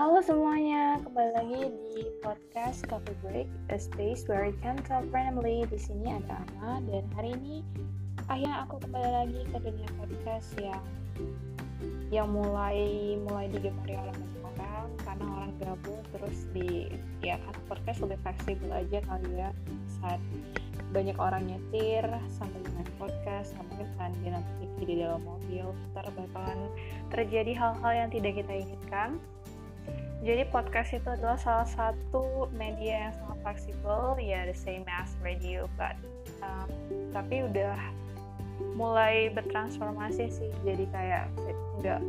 Halo 0.00 0.16
semuanya, 0.24 0.96
kembali 1.04 1.30
lagi 1.36 1.60
di 1.76 2.08
podcast 2.24 2.88
Coffee 2.88 3.12
Break, 3.20 3.52
a 3.68 3.76
space 3.76 4.24
where 4.32 4.48
we 4.48 4.56
can 4.64 4.80
talk 4.88 5.04
randomly. 5.12 5.68
Di 5.68 5.76
sini 5.76 6.08
ada 6.08 6.40
Ama 6.40 6.80
dan 6.88 7.04
hari 7.12 7.36
ini 7.36 7.60
akhirnya 8.24 8.64
aku 8.64 8.80
kembali 8.80 9.10
lagi 9.12 9.40
ke 9.44 9.60
dunia 9.60 9.84
podcast 10.00 10.56
yang 10.56 10.80
yang 12.08 12.32
mulai 12.32 12.80
mulai 13.28 13.52
digemari 13.52 13.92
oleh 13.92 14.16
banyak 14.16 14.40
orang 14.40 14.88
karena 15.04 15.26
orang 15.36 15.52
gabung 15.60 16.00
terus 16.16 16.48
di 16.56 16.88
ya 17.20 17.36
kata 17.36 17.60
podcast 17.68 18.00
lebih 18.00 18.18
fleksibel 18.24 18.72
aja 18.72 19.04
kali 19.04 19.28
ya 19.36 19.52
saat 20.00 20.20
banyak 20.96 21.20
orang 21.20 21.44
nyetir 21.44 22.08
sambil 22.32 22.64
dengan 22.64 22.88
podcast 22.96 23.52
nggak 23.52 23.66
mungkin 23.68 23.88
kan 24.00 24.12
nanti 24.24 24.64
di 24.80 24.96
dalam 24.96 25.20
mobil 25.28 25.76
ntar 25.92 26.08
terjadi 27.12 27.52
hal-hal 27.52 27.92
yang 27.92 28.08
tidak 28.08 28.40
kita 28.40 28.64
inginkan 28.64 29.20
jadi 30.20 30.44
podcast 30.52 30.92
itu 30.92 31.08
adalah 31.08 31.40
salah 31.40 31.68
satu 31.68 32.48
media 32.52 33.08
yang 33.08 33.14
sangat 33.16 33.38
fleksibel 33.40 34.20
ya 34.20 34.44
the 34.44 34.56
same 34.56 34.84
as 34.88 35.16
radio 35.24 35.64
but 35.80 35.96
um, 36.44 36.68
tapi 37.12 37.44
udah 37.48 37.76
mulai 38.76 39.32
bertransformasi 39.32 40.28
sih. 40.28 40.52
Jadi 40.64 40.84
kayak 40.92 41.32
nggak 41.80 42.00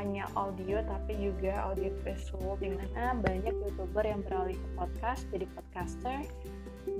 hanya 0.00 0.24
audio 0.32 0.80
tapi 0.86 1.12
juga 1.18 1.68
audio 1.68 1.92
visual 2.04 2.56
di 2.56 2.72
mana 2.72 3.16
banyak 3.20 3.52
youtuber 3.52 4.04
yang 4.04 4.24
beralih 4.24 4.56
ke 4.56 4.68
podcast 4.76 5.24
jadi 5.32 5.46
podcaster. 5.52 6.18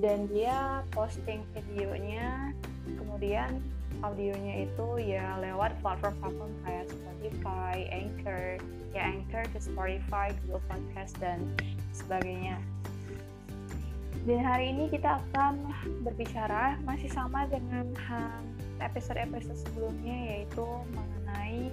Dan 0.00 0.28
dia 0.28 0.84
posting 0.92 1.40
videonya 1.56 2.52
kemudian 3.00 3.64
audionya 4.00 4.64
itu 4.68 4.88
ya 5.00 5.36
lewat 5.40 5.76
platform-platform 5.84 6.52
kayak 6.64 6.88
Spotify, 6.88 7.76
Anchor, 7.92 8.56
ya 8.96 9.02
Anchor 9.12 9.44
ke 9.52 9.58
Spotify, 9.60 10.32
Google 10.44 10.64
Podcast 10.68 11.14
dan 11.20 11.44
sebagainya. 11.92 12.56
Dan 14.28 14.44
hari 14.44 14.76
ini 14.76 14.92
kita 14.92 15.16
akan 15.16 15.72
berbicara 16.04 16.76
masih 16.84 17.08
sama 17.08 17.48
dengan 17.48 17.88
episode-episode 18.80 19.56
sebelumnya 19.56 20.16
yaitu 20.36 20.64
mengenai 20.92 21.72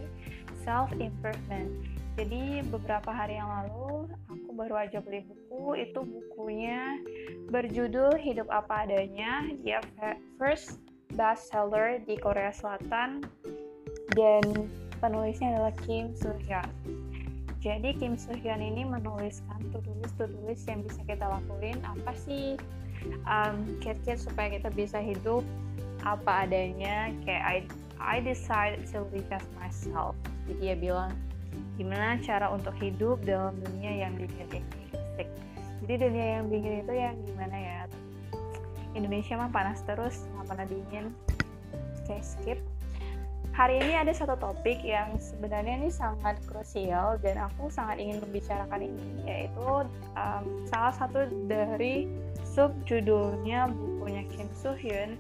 self 0.64 0.92
improvement. 0.96 1.72
Jadi 2.18 2.66
beberapa 2.74 3.14
hari 3.14 3.38
yang 3.38 3.46
lalu 3.46 4.10
aku 4.26 4.50
baru 4.58 4.76
aja 4.80 5.04
beli 5.04 5.22
buku, 5.28 5.78
itu 5.78 6.00
bukunya 6.02 6.98
berjudul 7.54 8.18
Hidup 8.18 8.50
Apa 8.50 8.90
Adanya. 8.90 9.46
Dia 9.62 9.84
first 10.42 10.82
bestseller 11.16 12.04
di 12.04 12.20
Korea 12.20 12.52
Selatan 12.52 13.24
dan 14.18 14.44
penulisnya 15.00 15.56
adalah 15.56 15.74
Kim 15.86 16.12
Soo 16.18 16.34
Hyun. 16.44 16.70
Jadi 17.62 17.96
Kim 17.98 18.18
Soo 18.18 18.36
Hyun 18.36 18.62
ini 18.62 18.84
menuliskan 18.86 19.60
tulis-tulis 19.72 20.62
yang 20.66 20.82
bisa 20.84 21.02
kita 21.06 21.26
lakuin 21.26 21.78
apa 21.86 22.12
sih 22.18 22.58
um, 23.30 23.78
kit-kit 23.80 24.18
supaya 24.18 24.58
kita 24.58 24.70
bisa 24.74 24.98
hidup 24.98 25.46
apa 26.06 26.48
adanya 26.48 27.12
kayak 27.26 27.44
I 27.44 27.58
I 27.98 28.18
decided 28.22 28.86
to 28.94 29.06
live 29.10 29.30
as 29.34 29.46
myself. 29.58 30.14
Jadi 30.48 30.54
dia 30.62 30.76
bilang 30.78 31.12
gimana 31.76 32.22
cara 32.22 32.50
untuk 32.54 32.74
hidup 32.78 33.22
dalam 33.26 33.58
dunia 33.62 34.06
yang 34.08 34.14
dingin 34.18 34.48
ini. 34.64 34.86
Jadi 35.86 35.94
dunia 36.10 36.28
yang 36.40 36.46
dingin 36.50 36.74
itu 36.86 36.94
yang 36.94 37.16
gimana 37.26 37.58
ya? 37.58 37.80
Indonesia 38.94 39.36
mah 39.36 39.52
panas 39.52 39.84
terus 39.84 40.28
nggak 40.36 40.46
pernah 40.48 40.66
dingin 40.70 41.06
oke 42.04 42.16
skip 42.24 42.60
hari 43.58 43.82
ini 43.82 43.98
ada 43.98 44.14
satu 44.14 44.38
topik 44.38 44.86
yang 44.86 45.18
sebenarnya 45.18 45.82
ini 45.82 45.90
sangat 45.90 46.38
krusial 46.46 47.18
dan 47.26 47.42
aku 47.42 47.74
sangat 47.74 47.98
ingin 47.98 48.22
membicarakan 48.22 48.86
ini 48.86 49.10
yaitu 49.26 49.90
um, 50.14 50.44
salah 50.70 50.94
satu 50.94 51.26
dari 51.50 52.06
sub 52.46 52.70
judulnya 52.86 53.66
bukunya 53.74 54.30
Kim 54.30 54.46
Soo 54.54 54.78
Hyun 54.78 55.18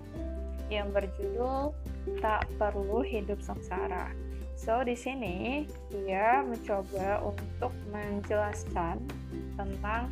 yang 0.69 0.93
berjudul 0.93 1.73
Tak 2.21 2.47
Perlu 2.61 3.03
Hidup 3.03 3.39
Sengsara. 3.41 4.13
So 4.57 4.81
di 4.81 4.97
sini 4.97 5.69
dia 5.89 6.41
mencoba 6.41 7.21
untuk 7.21 7.73
menjelaskan 7.93 9.01
tentang 9.53 10.09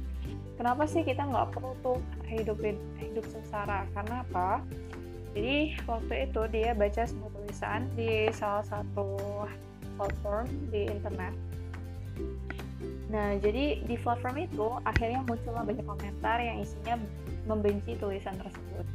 kenapa 0.56 0.88
sih 0.88 1.04
kita 1.04 1.28
nggak 1.28 1.56
perlu 1.56 1.76
tuh 1.84 2.00
hidup 2.28 2.60
hidup 3.00 3.26
sengsara? 3.30 3.88
Karena 3.94 4.24
apa? 4.28 4.64
Jadi 5.36 5.76
waktu 5.84 6.14
itu 6.32 6.42
dia 6.48 6.72
baca 6.72 7.04
sebuah 7.04 7.32
tulisan 7.36 7.82
di 8.00 8.32
salah 8.32 8.64
satu 8.64 9.20
platform 10.00 10.48
di 10.72 10.88
internet. 10.88 11.36
Nah 13.12 13.36
jadi 13.40 13.84
di 13.84 13.96
platform 14.00 14.48
itu 14.48 14.68
akhirnya 14.88 15.24
muncullah 15.28 15.68
banyak 15.68 15.84
komentar 15.84 16.40
yang 16.40 16.64
isinya 16.64 16.96
membenci 17.46 18.00
tulisan 18.00 18.36
tersebut. 18.40 18.88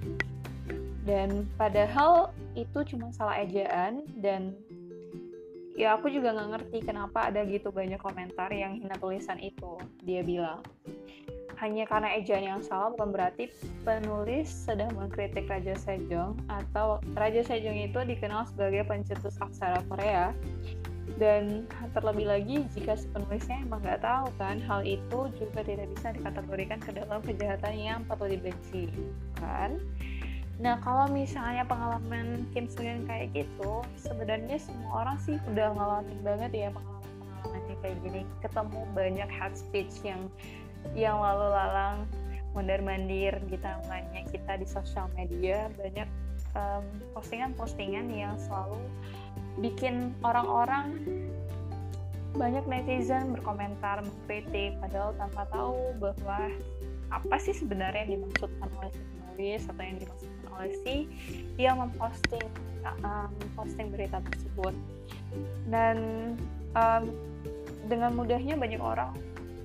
Dan 1.05 1.45
padahal 1.61 2.33
itu 2.57 2.85
cuma 2.89 3.13
salah 3.13 3.41
ejaan 3.41 4.05
dan 4.21 4.57
ya 5.81 5.97
aku 5.97 6.13
juga 6.13 6.37
nggak 6.37 6.51
ngerti 6.57 6.79
kenapa 6.85 7.33
ada 7.33 7.41
gitu 7.49 7.73
banyak 7.73 7.97
komentar 7.97 8.53
yang 8.53 8.77
hina 8.77 8.97
tulisan 9.01 9.41
itu 9.41 9.81
dia 10.05 10.21
bilang 10.21 10.61
hanya 11.61 11.85
karena 11.85 12.17
ejaan 12.17 12.45
yang 12.45 12.61
salah 12.65 12.89
bukan 12.97 13.13
berarti 13.13 13.53
penulis 13.85 14.49
sedang 14.49 14.91
mengkritik 14.97 15.45
Raja 15.47 15.77
Sejong 15.77 16.37
atau 16.49 16.99
Raja 17.13 17.45
Sejong 17.45 17.77
itu 17.77 18.01
dikenal 18.01 18.49
sebagai 18.49 18.89
pencetus 18.89 19.37
aksara 19.39 19.85
Korea 19.93 20.33
dan 21.21 21.69
terlebih 21.93 22.27
lagi 22.29 22.57
jika 22.73 22.97
si 22.97 23.05
penulisnya 23.13 23.61
emang 23.61 23.85
nggak 23.85 24.01
tahu 24.01 24.27
kan 24.41 24.57
hal 24.65 24.81
itu 24.87 25.29
juga 25.37 25.61
tidak 25.61 25.93
bisa 25.93 26.17
dikategorikan 26.17 26.79
ke 26.81 26.91
dalam 26.97 27.21
kejahatan 27.21 27.75
yang 27.77 28.01
patut 28.09 28.33
dibenci 28.33 28.89
kan 29.37 29.77
Nah, 30.61 30.77
kalau 30.85 31.09
misalnya 31.09 31.65
pengalaman 31.65 32.45
Kim 32.53 32.69
Soo 32.69 32.85
kayak 32.85 33.33
gitu, 33.33 33.81
sebenarnya 33.97 34.61
semua 34.61 35.09
orang 35.09 35.17
sih 35.25 35.41
udah 35.49 35.73
ngalamin 35.73 36.21
banget 36.21 36.53
ya 36.53 36.69
pengalaman-pengalaman 36.69 37.81
kayak 37.81 37.97
gini. 38.05 38.21
Ketemu 38.45 38.81
banyak 38.93 39.29
hate 39.33 39.57
speech 39.57 40.05
yang 40.05 40.29
yang 40.97 41.21
lalu 41.21 41.47
lalang 41.53 41.97
mondar 42.51 42.83
mandir 42.83 43.39
di 43.47 43.57
timelinenya 43.59 44.27
kita 44.31 44.59
di 44.59 44.67
sosial 44.67 45.07
media 45.15 45.71
banyak 45.79 46.09
postingan-postingan 47.15 48.11
um, 48.11 48.17
yang 48.17 48.35
selalu 48.43 48.83
bikin 49.63 50.11
orang-orang 50.27 50.99
banyak 52.35 52.63
netizen 52.67 53.35
berkomentar 53.35 54.03
mengkritik 54.03 54.75
padahal 54.83 55.15
tanpa 55.19 55.47
tahu 55.51 55.95
bahwa 55.99 56.51
apa 57.11 57.37
sih 57.43 57.55
sebenarnya 57.55 58.07
yang 58.07 58.23
dimaksudkan 58.23 58.71
oleh 58.79 58.91
si 58.95 59.03
penulis 59.07 59.63
atau 59.67 59.83
yang 59.83 59.99
dimaksudkan 59.99 60.51
oleh 60.55 60.73
si 60.83 60.97
yang 61.59 61.77
memposting 61.83 62.47
um, 63.03 63.31
posting 63.59 63.89
berita 63.91 64.23
tersebut. 64.31 64.75
Dan 65.67 65.97
um, 66.79 67.03
dengan 67.91 68.15
mudahnya 68.15 68.55
banyak 68.55 68.79
orang 68.79 69.15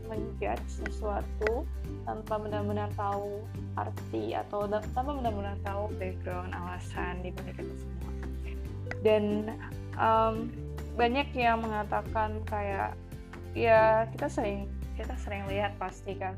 menjudge 0.07 0.65
sesuatu 0.69 1.65
tanpa 2.05 2.37
benar-benar 2.37 2.89
tahu 2.93 3.41
arti 3.75 4.37
atau 4.37 4.69
tanpa 4.69 5.11
benar-benar 5.11 5.57
tahu 5.65 5.89
background 5.97 6.53
alasan 6.53 7.21
di 7.25 7.29
balik 7.33 7.61
itu 7.61 7.75
semua. 7.81 8.11
Dan 9.01 9.23
um, 9.97 10.49
banyak 10.95 11.27
yang 11.35 11.65
mengatakan 11.65 12.39
kayak 12.47 12.95
ya 13.57 14.07
kita 14.15 14.27
sering 14.31 14.69
kita 14.95 15.13
sering 15.19 15.43
lihat 15.51 15.75
pasti 15.75 16.15
kan. 16.15 16.35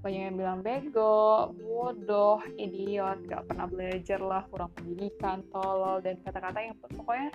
Banyak 0.00 0.32
yang 0.32 0.36
bilang 0.40 0.58
bego, 0.64 1.52
bodoh, 1.60 2.40
idiot, 2.56 3.20
gak 3.28 3.44
pernah 3.52 3.68
belajar 3.68 4.16
lah, 4.16 4.48
kurang 4.48 4.72
pendidikan, 4.72 5.44
tolol, 5.52 6.00
dan 6.00 6.16
kata-kata 6.24 6.56
yang 6.56 6.76
pokoknya 6.80 7.28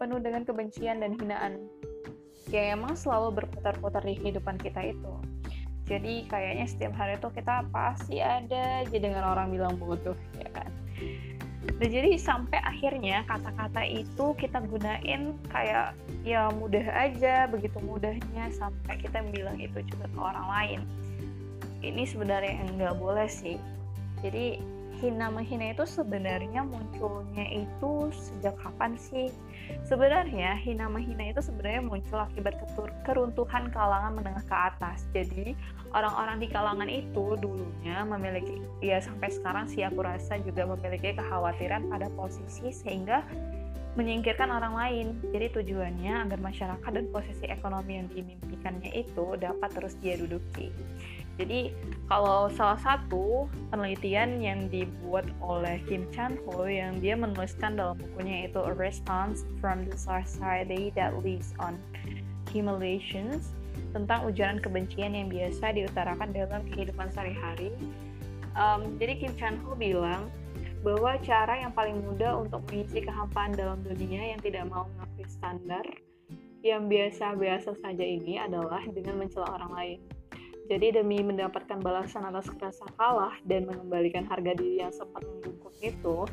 penuh 0.00 0.16
dengan 0.24 0.40
kebencian 0.48 1.04
dan 1.04 1.12
hinaan 1.20 1.68
ya 2.50 2.74
emang 2.74 2.94
selalu 2.94 3.42
berputar-putar 3.42 4.02
di 4.06 4.18
kehidupan 4.18 4.56
kita 4.58 4.94
itu. 4.94 5.14
Jadi 5.86 6.26
kayaknya 6.26 6.66
setiap 6.66 6.98
hari 6.98 7.14
itu 7.14 7.30
kita 7.30 7.62
pasti 7.70 8.18
ada 8.18 8.82
aja 8.82 8.98
dengan 8.98 9.22
orang 9.22 9.54
bilang 9.54 9.78
bodoh 9.78 10.18
ya 10.34 10.50
kan? 10.50 10.70
Dan 11.66 11.88
jadi 11.90 12.14
sampai 12.14 12.62
akhirnya 12.62 13.26
kata-kata 13.26 13.82
itu 13.86 14.34
kita 14.38 14.62
gunain 14.66 15.34
kayak 15.50 15.98
ya 16.22 16.50
mudah 16.54 16.86
aja 16.94 17.50
begitu 17.50 17.78
mudahnya 17.82 18.50
sampai 18.54 18.98
kita 18.98 19.22
bilang 19.34 19.58
itu 19.58 19.82
juga 19.82 20.06
ke 20.10 20.18
orang 20.18 20.46
lain. 20.46 20.80
Ini 21.82 22.02
sebenarnya 22.06 22.66
nggak 22.74 22.98
boleh 22.98 23.26
sih. 23.30 23.58
Jadi 24.22 24.62
hina 24.96 25.28
menghina 25.28 25.76
itu 25.76 25.84
sebenarnya 25.84 26.64
munculnya 26.64 27.44
itu 27.52 28.08
sejak 28.10 28.56
kapan 28.56 28.96
sih? 28.96 29.28
Sebenarnya 29.84 30.56
hina 30.56 30.88
menghina 30.88 31.30
itu 31.30 31.44
sebenarnya 31.44 31.82
muncul 31.84 32.18
akibat 32.22 32.56
keruntuhan 33.04 33.68
kalangan 33.70 34.16
menengah 34.16 34.44
ke 34.48 34.56
atas. 34.56 35.04
Jadi 35.12 35.52
orang-orang 35.92 36.40
di 36.40 36.48
kalangan 36.48 36.88
itu 36.88 37.36
dulunya 37.36 38.02
memiliki 38.08 38.56
ya 38.80 38.98
sampai 39.02 39.28
sekarang 39.28 39.68
sih 39.68 39.84
aku 39.84 40.00
rasa 40.00 40.40
juga 40.40 40.64
memiliki 40.64 41.12
kekhawatiran 41.12 41.92
pada 41.92 42.08
posisi 42.16 42.72
sehingga 42.72 43.20
menyingkirkan 43.96 44.52
orang 44.52 44.74
lain. 44.76 45.06
Jadi 45.32 45.60
tujuannya 45.60 46.28
agar 46.28 46.38
masyarakat 46.40 46.90
dan 46.92 47.06
posisi 47.12 47.48
ekonomi 47.48 48.00
yang 48.00 48.08
dimimpikannya 48.12 48.92
itu 48.92 49.36
dapat 49.40 49.72
terus 49.72 49.96
dia 50.00 50.20
duduki. 50.20 50.68
Jadi 51.36 51.68
kalau 52.08 52.48
salah 52.48 52.80
satu 52.80 53.44
penelitian 53.68 54.40
yang 54.40 54.72
dibuat 54.72 55.28
oleh 55.44 55.76
Kim 55.84 56.08
Chan 56.08 56.40
Ho 56.48 56.64
yang 56.64 56.96
dia 56.96 57.12
menuliskan 57.12 57.76
dalam 57.76 58.00
bukunya 58.00 58.48
itu 58.48 58.56
A 58.56 58.72
Response 58.72 59.44
from 59.60 59.84
the 59.84 59.96
Society 60.00 60.88
That 60.96 61.12
Lives 61.20 61.52
on 61.60 61.76
Humiliations 62.48 63.52
tentang 63.92 64.24
ujaran 64.24 64.64
kebencian 64.64 65.12
yang 65.12 65.28
biasa 65.28 65.76
diutarakan 65.76 66.32
dalam 66.32 66.64
kehidupan 66.72 67.12
sehari-hari. 67.12 67.68
Um, 68.56 68.96
jadi 68.96 69.20
Kim 69.20 69.32
Chan 69.36 69.60
Ho 69.68 69.76
bilang 69.76 70.32
bahwa 70.80 71.20
cara 71.20 71.60
yang 71.60 71.74
paling 71.76 72.00
mudah 72.00 72.40
untuk 72.40 72.64
mengisi 72.70 73.04
kehampaan 73.04 73.52
dalam 73.52 73.82
dunia 73.84 74.32
yang 74.32 74.40
tidak 74.40 74.64
mau 74.72 74.88
mengakui 74.96 75.26
standar 75.28 75.84
yang 76.64 76.88
biasa-biasa 76.88 77.76
saja 77.82 78.04
ini 78.06 78.40
adalah 78.40 78.80
dengan 78.88 79.20
mencela 79.20 79.50
orang 79.52 79.72
lain. 79.76 79.98
Jadi 80.66 80.98
demi 80.98 81.22
mendapatkan 81.22 81.78
balasan 81.78 82.26
atas 82.26 82.50
rasa 82.58 82.86
kalah 82.98 83.38
dan 83.46 83.70
mengembalikan 83.70 84.26
harga 84.26 84.58
diri 84.58 84.82
yang 84.82 84.90
sempat 84.90 85.22
membungkuk 85.22 85.74
itu, 85.78 86.26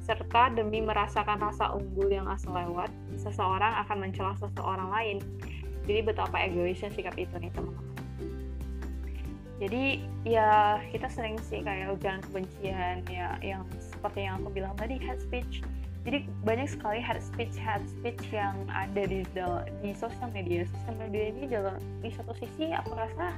serta 0.00 0.52
demi 0.56 0.80
merasakan 0.80 1.40
rasa 1.40 1.72
unggul 1.76 2.08
yang 2.08 2.24
asal 2.28 2.56
lewat, 2.56 2.88
seseorang 3.20 3.72
akan 3.84 4.08
mencela 4.08 4.32
seseorang 4.40 4.88
lain. 4.88 5.16
Jadi 5.84 6.00
betapa 6.00 6.40
egoisnya 6.40 6.88
sikap 6.96 7.12
itu 7.20 7.36
nih 7.36 7.52
teman-teman. 7.52 7.94
Jadi 9.62 10.02
ya 10.26 10.82
kita 10.90 11.06
sering 11.06 11.38
sih 11.38 11.62
kayak 11.62 11.94
ujaran 11.94 12.20
kebencian 12.26 13.06
ya 13.06 13.38
yang 13.38 13.62
seperti 13.78 14.26
yang 14.26 14.42
aku 14.42 14.50
bilang 14.50 14.74
tadi 14.74 14.98
hate 14.98 15.22
speech. 15.22 15.62
Jadi 16.04 16.28
banyak 16.44 16.68
sekali 16.68 17.00
hate 17.00 17.22
speech 17.22 17.56
hate 17.56 17.86
speech 17.86 18.20
yang 18.34 18.66
ada 18.68 19.06
di 19.06 19.22
di 19.80 19.90
sosial 19.94 20.28
media. 20.34 20.66
Sosial 20.68 20.96
media 21.00 21.22
ini 21.32 21.42
dalam 21.48 21.78
di 22.02 22.10
satu 22.12 22.34
sisi 22.36 22.74
aku 22.74 22.92
rasa 22.98 23.30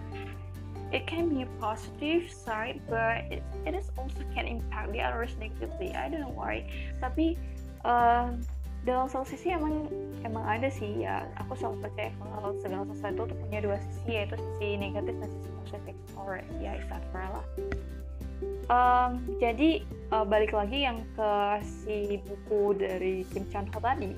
it 0.92 1.06
can 1.06 1.28
be 1.28 1.42
a 1.42 1.50
positive 1.58 2.30
side 2.30 2.80
but 2.86 3.26
it, 3.30 3.42
it 3.66 3.74
is 3.74 3.90
also 3.98 4.22
can 4.34 4.46
impact 4.46 4.92
the 4.92 5.00
others 5.00 5.34
negatively. 5.40 5.94
I 5.94 6.08
don't 6.08 6.20
know 6.20 6.34
why. 6.34 6.66
Tapi 7.02 7.34
uh, 7.82 8.34
dalam 8.86 9.06
satu 9.10 9.26
sisi 9.26 9.50
emang 9.50 9.90
emang 10.22 10.46
ada 10.46 10.70
sih 10.70 11.02
ya. 11.02 11.26
Aku 11.42 11.58
selalu 11.58 11.90
percaya 11.90 12.10
kalau 12.22 12.54
segala 12.62 12.84
sesuatu 12.94 13.20
tuh 13.26 13.36
punya 13.46 13.58
dua 13.66 13.76
sisi 13.82 14.10
yaitu 14.14 14.36
sisi 14.38 14.78
negatif 14.78 15.14
dan 15.18 15.30
sisi 15.30 15.50
positif. 15.58 15.96
Or 16.14 16.38
ya 16.62 16.78
that 16.86 17.02
lah. 17.14 17.46
Um, 18.66 19.22
jadi 19.38 19.86
uh, 20.10 20.26
balik 20.26 20.50
lagi 20.50 20.84
yang 20.84 21.02
ke 21.14 21.32
si 21.62 22.18
buku 22.26 22.74
dari 22.78 23.22
Kim 23.30 23.46
Chan 23.50 23.70
Ho 23.74 23.78
tadi 23.78 24.12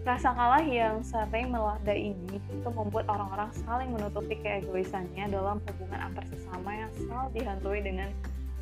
Rasa 0.00 0.32
kalah 0.32 0.64
yang 0.64 1.04
sering 1.04 1.52
melanda 1.52 1.92
ini 1.92 2.40
itu 2.40 2.68
membuat 2.72 3.04
orang-orang 3.12 3.52
saling 3.52 3.92
menutupi 3.92 4.32
keegoisannya 4.40 5.28
dalam 5.28 5.60
hubungan 5.60 6.00
antar 6.00 6.24
sesama 6.24 6.72
yang 6.72 6.90
selalu 6.96 7.28
dihantui 7.36 7.80
dengan 7.84 8.08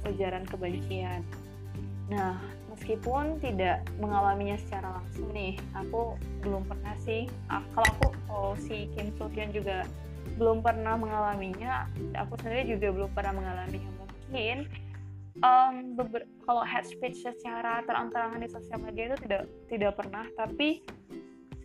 ujaran 0.03 0.43
kebencian. 0.51 1.23
Nah, 2.11 2.43
meskipun 2.75 3.39
tidak 3.39 3.87
mengalaminya 4.03 4.59
secara 4.59 4.99
langsung 4.99 5.31
nih, 5.31 5.55
aku 5.79 6.19
belum 6.43 6.67
pernah 6.67 6.99
sih. 7.07 7.31
Ah, 7.47 7.63
kalau 7.71 7.87
aku, 7.87 8.07
kalau 8.27 8.53
si 8.59 8.91
Kim 8.99 9.15
So 9.15 9.31
Hyun 9.31 9.55
juga 9.55 9.87
belum 10.43 10.59
pernah 10.59 10.99
mengalaminya, 10.99 11.87
aku 12.19 12.35
sendiri 12.43 12.75
juga 12.75 12.91
belum 12.91 13.11
pernah 13.15 13.39
mengalaminya. 13.39 13.91
Mungkin 13.95 14.57
um, 15.43 15.95
kalau 16.43 16.63
head 16.67 16.83
speech 16.83 17.23
secara 17.23 17.83
terang-terangan 17.87 18.43
di 18.43 18.49
sosial 18.51 18.79
media 18.83 19.15
itu 19.15 19.17
tidak 19.23 19.43
tidak 19.71 19.93
pernah, 19.95 20.27
tapi 20.35 20.83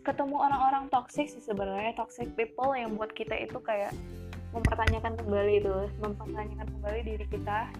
ketemu 0.03 0.35
orang-orang 0.35 0.91
toxic 0.91 1.31
sih 1.31 1.39
sebenarnya 1.39 1.95
toxic 1.95 2.27
people 2.35 2.75
yang 2.75 2.99
buat 2.99 3.15
kita 3.15 3.39
itu 3.39 3.55
kayak 3.63 3.95
mempertanyakan 4.51 5.15
kembali 5.17 5.63
itu 5.63 5.75
mempertanyakan 6.03 6.67
kembali 6.67 6.99
diri 7.07 7.25
kita 7.31 7.71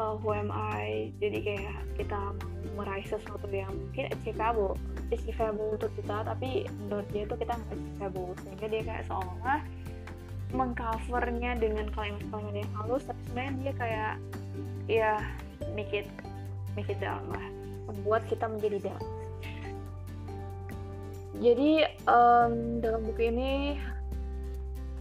uh, 0.00 0.16
who 0.16 0.32
am 0.32 0.48
I? 0.50 1.12
Jadi 1.20 1.38
kayak 1.44 1.76
kita 2.00 2.16
mau 2.16 2.82
meraih 2.82 3.04
sesuatu 3.04 3.44
yang 3.52 3.70
mungkin 3.70 4.08
achievable 4.08 4.80
achievable 5.12 5.76
untuk 5.76 5.92
kita 5.98 6.22
tapi 6.24 6.64
menurut 6.86 7.06
dia 7.12 7.28
itu 7.28 7.34
kita 7.36 7.52
nggak 7.52 7.76
achievable. 7.76 8.32
Sehingga 8.40 8.66
dia 8.72 8.82
kayak 8.88 9.04
seolah 9.06 9.60
mengcovernya 10.50 11.52
dengan 11.62 11.86
kalimat-kalimat 11.94 12.54
yang 12.58 12.72
halus 12.82 13.06
tapi 13.06 13.20
sebenarnya 13.30 13.52
dia 13.60 13.72
kayak 13.78 14.14
ya 14.90 15.12
make 15.76 15.92
it 15.94 16.08
make 16.74 16.88
it 16.88 16.98
down 16.98 17.22
lah. 17.30 17.44
Membuat 17.86 18.24
kita 18.26 18.48
menjadi 18.48 18.90
down 18.90 19.19
jadi 21.40 21.88
um, 22.04 22.84
dalam 22.84 23.00
buku 23.08 23.32
ini 23.32 23.80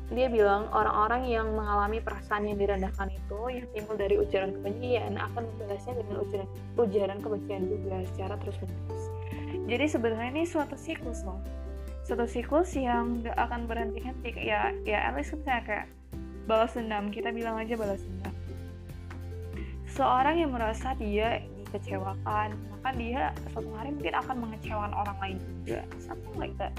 dia 0.09 0.25
bilang 0.25 0.65
orang-orang 0.74 1.30
yang 1.30 1.53
mengalami 1.53 2.01
perasaan 2.01 2.50
yang 2.50 2.57
direndahkan 2.57 3.13
itu 3.13 3.39
yang 3.53 3.68
timbul 3.77 3.94
dari 3.94 4.18
ujaran 4.18 4.57
kebencian 4.57 5.21
akan 5.21 5.45
membalasnya 5.45 5.94
dengan 6.01 6.15
ujaran 6.25 6.50
ujaran 6.81 7.19
kebencian 7.21 7.62
juga 7.69 8.01
secara 8.09 8.33
terus 8.41 8.57
menerus. 8.57 9.03
Jadi 9.69 9.86
sebenarnya 9.86 10.30
ini 10.33 10.44
suatu 10.50 10.74
siklus 10.74 11.21
loh, 11.21 11.38
suatu 12.01 12.25
siklus 12.25 12.74
yang 12.74 13.21
gak 13.21 13.38
akan 13.38 13.69
berhenti 13.69 14.01
henti 14.01 14.33
ya 14.33 14.74
ya 14.81 15.12
at 15.12 15.13
least 15.13 15.38
misalnya 15.38 15.62
kayak 15.62 15.86
balas 16.50 16.74
dendam 16.74 17.13
kita 17.13 17.30
bilang 17.30 17.62
aja 17.62 17.77
balas 17.77 18.01
dendam. 18.01 18.33
Seorang 19.94 20.41
yang 20.41 20.56
merasa 20.57 20.97
dia 20.97 21.45
dikecewakan. 21.69 22.57
Maka 22.74 22.89
dia 22.98 23.31
suatu 23.54 23.69
hari 23.77 23.94
mungkin 23.94 24.16
akan 24.18 24.36
mengecewakan 24.42 24.94
orang 24.98 25.18
lain 25.21 25.38
juga. 25.63 25.86
Something 26.01 26.36
like 26.36 26.56
that 26.57 26.74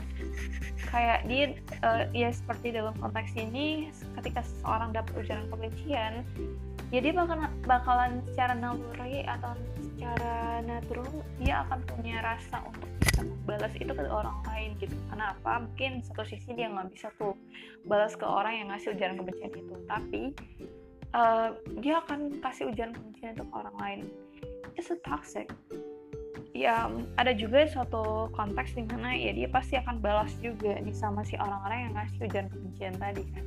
kayak 0.91 1.23
dia 1.31 1.55
uh, 1.87 2.05
ya 2.11 2.35
seperti 2.35 2.75
dalam 2.75 2.97
konteks 2.99 3.37
ini 3.39 3.93
ketika 4.19 4.43
seseorang 4.43 4.91
dapat 4.91 5.13
ujaran 5.23 5.47
kebencian 5.53 6.27
ya 6.91 6.99
dia 6.99 7.13
bakalan 7.15 7.51
bakalan 7.63 8.13
secara 8.33 8.53
naluri 8.59 9.23
atau 9.23 9.55
secara 9.79 10.65
natural 10.67 11.07
dia 11.39 11.63
akan 11.69 11.79
punya 11.87 12.19
rasa 12.25 12.65
untuk 12.67 12.91
bisa 12.99 13.21
membalas 13.23 13.75
itu 13.79 13.93
ke 13.95 14.03
orang 14.11 14.39
lain 14.51 14.71
gitu. 14.83 14.97
Kenapa? 15.07 15.63
Mungkin 15.63 16.03
satu 16.03 16.27
sisi 16.27 16.51
dia 16.59 16.67
nggak 16.67 16.91
bisa 16.91 17.15
tuh 17.15 17.39
balas 17.87 18.19
ke 18.19 18.27
orang 18.27 18.59
yang 18.59 18.67
ngasih 18.75 18.97
ujaran 18.97 19.23
kebencian 19.23 19.53
itu. 19.55 19.75
Tapi 19.87 20.23
uh, 21.15 21.55
dia 21.79 22.03
akan 22.03 22.43
kasih 22.43 22.75
ujaran 22.75 22.91
kebencian 22.91 23.39
untuk 23.39 23.51
orang 23.55 23.77
lain 23.79 24.01
it's 24.77 24.91
a 24.91 24.99
toxic. 25.03 25.51
Ya 26.51 26.91
ada 27.17 27.33
juga 27.33 27.65
suatu 27.71 28.29
konteks 28.35 28.75
di 28.75 28.85
mana 28.85 29.15
ya 29.15 29.31
dia 29.33 29.49
pasti 29.49 29.79
akan 29.79 30.03
balas 30.03 30.35
juga 30.43 30.77
nih 30.83 30.93
sama 30.93 31.23
si 31.23 31.39
orang-orang 31.39 31.89
yang 31.89 31.93
ngasih 31.97 32.19
ujian 32.27 32.47
kebencian 32.51 32.95
tadi 32.99 33.23
kan. 33.33 33.45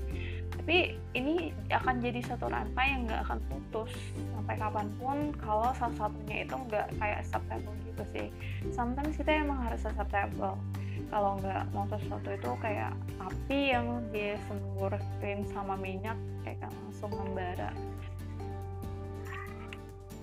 Tapi 0.55 0.77
ini 1.13 1.51
akan 1.67 1.99
jadi 1.99 2.23
satu 2.23 2.47
rantai 2.47 2.95
yang 2.95 3.03
nggak 3.05 3.21
akan 3.27 3.39
putus 3.51 3.91
sampai 4.33 4.55
kapan 4.55 4.87
pun 4.95 5.17
kalau 5.35 5.75
salah 5.75 6.07
satunya 6.07 6.47
itu 6.47 6.55
nggak 6.55 6.87
kayak 6.97 7.17
acceptable 7.21 7.75
gitu 7.91 8.03
sih. 8.15 8.27
Sometimes 8.71 9.19
kita 9.19 9.43
emang 9.43 9.59
harus 9.61 9.83
acceptable. 9.83 10.55
Kalau 11.11 11.37
nggak 11.43 11.63
mau 11.75 11.85
sesuatu 11.91 12.29
itu 12.31 12.51
kayak 12.63 12.95
api 13.19 13.75
yang 13.75 13.99
disemburitin 14.15 15.43
sama 15.51 15.75
minyak 15.75 16.15
kayak 16.47 16.71
langsung 16.71 17.11
membara 17.11 17.75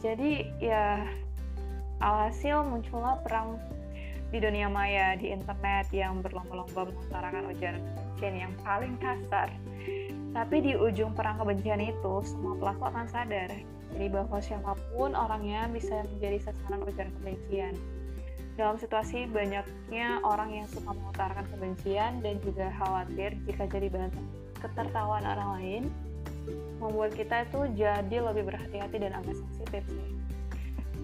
jadi 0.01 0.49
ya 0.57 1.05
alhasil 2.01 2.65
muncullah 2.65 3.21
perang 3.21 3.61
di 4.31 4.39
dunia 4.41 4.71
maya 4.71 5.19
di 5.19 5.29
internet 5.29 5.91
yang 5.93 6.25
berlomba-lomba 6.25 6.89
mengutarakan 6.89 7.51
ujaran 7.51 7.83
kebencian 7.83 8.35
yang 8.49 8.53
paling 8.63 8.95
kasar. 9.03 9.51
Tapi 10.31 10.57
di 10.63 10.73
ujung 10.79 11.13
perang 11.13 11.43
kebencian 11.43 11.83
itu 11.83 12.15
semua 12.23 12.55
pelaku 12.57 12.89
akan 12.89 13.07
sadar. 13.11 13.51
Jadi 13.91 14.07
bahwa 14.07 14.39
siapa 14.39 14.79
pun 14.95 15.19
orangnya 15.19 15.67
bisa 15.67 16.07
menjadi 16.17 16.47
sasaran 16.47 16.87
ujaran 16.87 17.13
kebencian. 17.21 17.75
Dalam 18.55 18.79
situasi 18.79 19.27
banyaknya 19.27 20.23
orang 20.23 20.63
yang 20.63 20.67
suka 20.71 20.95
mengutarakan 20.95 21.47
kebencian 21.51 22.23
dan 22.23 22.39
juga 22.41 22.71
khawatir 22.79 23.35
jika 23.51 23.67
jadi 23.67 23.91
bahan 23.91 24.13
ketertawaan 24.63 25.27
orang 25.27 25.51
lain 25.59 25.83
membuat 26.81 27.13
kita 27.13 27.45
itu 27.45 27.61
jadi 27.77 28.17
lebih 28.25 28.49
berhati-hati 28.49 28.97
dan 28.97 29.13
agak 29.21 29.37
sensitif 29.37 29.85
sih. 29.87 30.09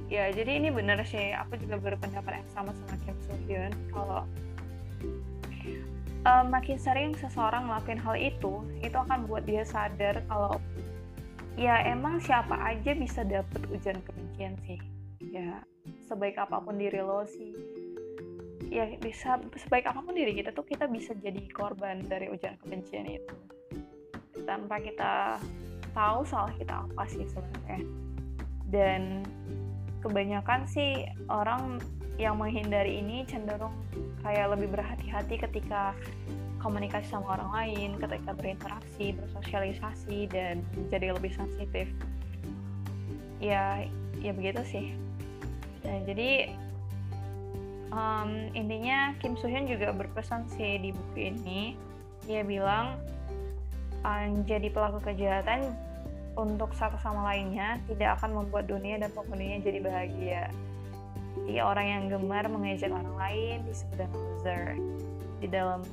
Ya 0.07 0.31
jadi 0.31 0.63
ini 0.63 0.71
benar 0.71 1.03
sih. 1.03 1.35
Aku 1.47 1.59
juga 1.59 1.77
berpendapat 1.83 2.43
yang 2.43 2.49
sama 2.55 2.71
sama 2.73 2.95
Kim 3.05 3.17
So 3.27 3.35
Hyun. 3.47 3.73
Kalau 3.91 4.23
uh, 6.25 6.45
makin 6.47 6.79
sering 6.79 7.11
seseorang 7.19 7.67
ngelakuin 7.69 8.01
hal 8.01 8.17
itu 8.17 8.63
itu 8.81 8.97
akan 8.97 9.27
buat 9.27 9.45
dia 9.45 9.67
sadar 9.67 10.23
kalau 10.31 10.63
ya 11.59 11.83
emang 11.85 12.23
siapa 12.23 12.55
aja 12.55 12.95
bisa 12.95 13.27
dapet 13.27 13.61
ujian 13.69 13.99
kebencian 14.07 14.55
sih. 14.65 14.79
Ya 15.21 15.61
sebaik 16.07 16.39
apa 16.39 16.63
pun 16.63 16.79
diri 16.79 17.03
lo 17.03 17.27
sih. 17.27 17.53
Ya 18.71 18.87
bisa 19.03 19.43
sebaik 19.59 19.91
apa 19.91 20.07
pun 20.07 20.15
diri 20.15 20.39
kita 20.39 20.55
tuh 20.55 20.65
kita 20.65 20.87
bisa 20.87 21.19
jadi 21.19 21.43
korban 21.51 22.07
dari 22.07 22.31
ujian 22.31 22.55
kebencian 22.63 23.11
itu 23.11 23.56
tanpa 24.47 24.79
kita 24.81 25.43
tahu 25.93 26.23
salah 26.23 26.55
kita 26.55 26.87
apa 26.87 27.03
sih 27.11 27.27
sebenarnya 27.27 27.83
dan 28.71 29.27
kebanyakan 30.03 30.67
sih 30.71 31.07
orang 31.27 31.83
yang 32.17 32.41
menghindari 32.41 33.03
ini 33.03 33.29
cenderung 33.29 33.75
kayak 34.25 34.57
lebih 34.57 34.73
berhati-hati 34.73 35.37
ketika 35.37 35.93
komunikasi 36.67 37.07
sama 37.07 37.39
orang 37.39 37.51
lain, 37.53 37.91
ketika 38.01 38.35
berinteraksi, 38.35 39.15
bersosialisasi 39.15 40.27
dan 40.33 40.65
jadi 40.91 41.15
lebih 41.15 41.31
sensitif. 41.31 41.87
Ya, 43.39 43.87
ya 44.19 44.33
begitu 44.33 44.65
sih. 44.67 44.87
Nah, 45.85 46.03
jadi 46.09 46.51
um, 47.93 48.51
intinya 48.57 49.15
Kim 49.23 49.39
Soo 49.39 49.47
Hyun 49.47 49.71
juga 49.71 49.95
berpesan 49.95 50.49
sih 50.57 50.81
di 50.83 50.91
buku 50.91 51.31
ini. 51.31 51.79
Dia 52.27 52.43
bilang 52.43 52.99
um, 54.07 54.47
jadi 54.47 54.71
pelaku 54.71 55.03
kejahatan 55.03 55.75
untuk 56.39 56.71
satu 56.77 56.95
sama 57.03 57.33
lainnya 57.33 57.81
tidak 57.91 58.21
akan 58.21 58.45
membuat 58.45 58.71
dunia 58.71 59.01
dan 59.01 59.11
penghuninya 59.11 59.59
jadi 59.65 59.79
bahagia. 59.83 60.45
Jadi 61.45 61.61
orang 61.61 61.87
yang 61.87 62.03
gemar 62.09 62.45
mengejek 62.49 62.93
orang 62.93 63.17
lain 63.17 63.57
disebut 63.67 64.09
loser. 64.15 64.77
Di 65.43 65.49
dalam 65.51 65.85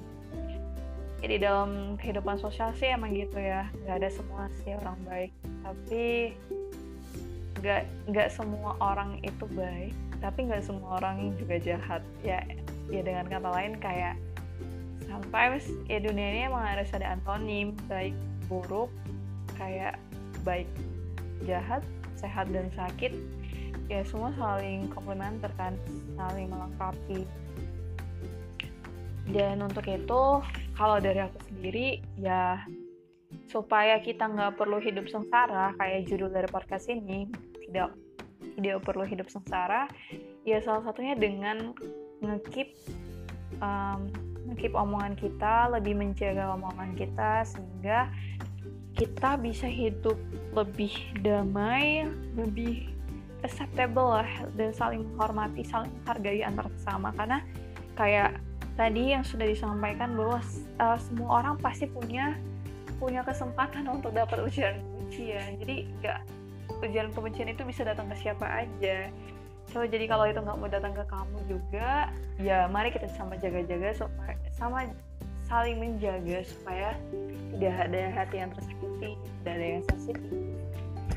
ya 1.24 1.28
di 1.32 1.40
dalam 1.40 1.96
kehidupan 1.96 2.36
sosial 2.36 2.76
sih 2.76 2.92
emang 2.92 3.16
gitu 3.16 3.40
ya, 3.40 3.72
nggak 3.84 3.96
ada 4.04 4.10
semua 4.12 4.44
sih 4.64 4.76
orang 4.76 5.00
baik. 5.08 5.32
Tapi 5.64 6.04
nggak 7.64 7.84
nggak 8.12 8.30
semua 8.32 8.76
orang 8.84 9.24
itu 9.24 9.48
baik, 9.56 9.96
tapi 10.20 10.40
nggak 10.52 10.64
semua 10.64 11.00
orang 11.00 11.32
juga 11.40 11.56
jahat. 11.64 12.04
Ya 12.24 12.44
ya 12.92 13.00
dengan 13.00 13.32
kata 13.32 13.48
lain 13.48 13.80
kayak 13.80 14.20
sampai 15.14 15.62
ya 15.86 16.02
dunia 16.02 16.28
ini 16.34 16.42
emang 16.50 16.66
harus 16.66 16.90
ada 16.90 17.14
antonim 17.14 17.78
baik 17.86 18.18
buruk 18.50 18.90
kayak 19.54 20.02
baik 20.42 20.66
jahat 21.46 21.86
sehat 22.18 22.50
dan 22.50 22.74
sakit. 22.74 23.14
Ya 23.92 24.02
semua 24.08 24.34
saling 24.40 24.90
komplementer 24.90 25.52
kan 25.60 25.78
saling 26.18 26.50
melengkapi. 26.50 27.28
Dan 29.30 29.62
untuk 29.62 29.86
itu 29.86 30.22
kalau 30.74 30.98
dari 30.98 31.22
aku 31.22 31.38
sendiri 31.52 32.02
ya 32.18 32.64
supaya 33.50 34.00
kita 34.02 34.30
nggak 34.30 34.58
perlu 34.58 34.82
hidup 34.82 35.06
sengsara 35.10 35.76
kayak 35.78 36.10
judul 36.10 36.30
dari 36.32 36.50
podcast 36.50 36.90
ini 36.90 37.30
tidak 37.66 37.94
tidak 38.58 38.82
perlu 38.86 39.04
hidup 39.06 39.28
sengsara 39.30 39.90
ya 40.46 40.62
salah 40.62 40.86
satunya 40.86 41.18
dengan 41.18 41.74
ngekip 42.22 42.74
um, 43.62 44.10
ngekip 44.50 44.74
omongan 44.76 45.16
kita 45.16 45.72
lebih 45.72 45.96
menjaga 45.96 46.54
omongan 46.56 46.96
kita 47.00 47.48
sehingga 47.48 48.12
kita 48.94 49.42
bisa 49.42 49.66
hidup 49.66 50.16
lebih 50.54 50.94
damai, 51.26 52.06
lebih 52.38 52.94
acceptable 53.42 54.22
lah 54.22 54.30
dan 54.56 54.72
saling 54.72 55.04
menghormati, 55.14 55.66
saling 55.66 55.92
menghargai 56.02 56.46
antar 56.46 56.70
sesama 56.78 57.10
karena 57.18 57.44
kayak 57.98 58.40
tadi 58.80 59.14
yang 59.14 59.22
sudah 59.26 59.46
disampaikan 59.46 60.16
bahwa 60.18 60.40
uh, 60.82 60.98
semua 60.98 61.44
orang 61.44 61.56
pasti 61.60 61.86
punya 61.86 62.38
punya 62.98 63.22
kesempatan 63.26 63.86
untuk 63.90 64.16
dapat 64.16 64.40
ujian 64.46 64.80
kebencian. 64.80 65.60
Jadi 65.60 65.76
nggak 66.00 66.20
ujian 66.84 67.08
kebencian 67.12 67.50
itu 67.52 67.62
bisa 67.68 67.84
datang 67.84 68.08
ke 68.10 68.16
siapa 68.18 68.46
aja. 68.48 69.12
So 69.74 69.82
jadi 69.90 70.06
kalau 70.06 70.30
itu 70.30 70.38
nggak 70.38 70.58
mau 70.62 70.70
datang 70.70 70.94
ke 70.94 71.02
kamu 71.10 71.38
juga, 71.50 72.14
ya 72.38 72.70
mari 72.70 72.94
kita 72.94 73.10
sama 73.18 73.34
jaga-jaga 73.42 74.06
sama 74.54 74.86
saling 75.50 75.82
menjaga 75.82 76.46
supaya 76.46 76.94
tidak 77.58 77.76
ada 77.90 78.02
hati 78.14 78.36
yang 78.38 78.52
tersakiti, 78.54 79.12
tidak 79.18 79.54
ada 79.58 79.66
yang 79.66 79.84
sensitif. 79.90 80.34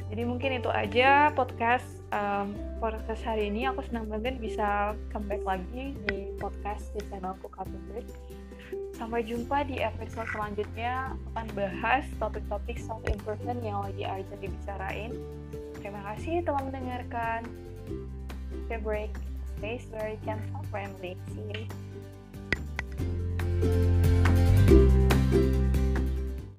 Jadi 0.06 0.22
mungkin 0.24 0.50
itu 0.62 0.70
aja 0.72 1.28
podcast 1.36 1.84
um, 2.14 2.56
podcast 2.80 3.20
hari 3.26 3.52
ini. 3.52 3.68
Aku 3.68 3.84
senang 3.84 4.08
banget 4.08 4.38
bisa 4.40 4.96
comeback 5.12 5.42
lagi 5.44 5.92
di 6.08 6.32
podcast 6.40 6.88
di 6.96 7.04
channelku 7.12 7.52
Coffee 7.52 7.80
Break. 7.92 8.08
Sampai 8.96 9.22
jumpa 9.28 9.68
di 9.68 9.84
episode 9.84 10.26
selanjutnya 10.32 11.12
akan 11.32 11.46
bahas 11.52 12.08
topik-topik 12.16 12.80
self 12.80 13.04
improvement 13.04 13.60
yang 13.60 13.84
lagi 13.84 14.08
aja 14.08 14.34
dibicarain. 14.40 15.12
Terima 15.82 16.00
kasih 16.12 16.40
telah 16.42 16.64
mendengarkan. 16.64 17.44
Coffee 18.68 18.82
Break, 18.82 19.10
space 19.56 19.86
where 19.90 20.10
you 20.10 20.18
can 20.24 20.42
talk 20.52 20.66
friendly. 20.66 21.16
See 21.34 21.66
you. 23.62 24.05